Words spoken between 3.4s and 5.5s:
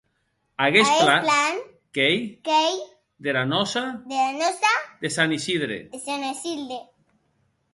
nòça de Sant